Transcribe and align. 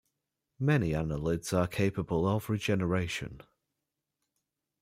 Many 0.57 0.93
annelids 0.95 1.53
are 1.55 1.67
capable 1.67 2.25
of 2.27 2.49
regeneration. 2.49 3.41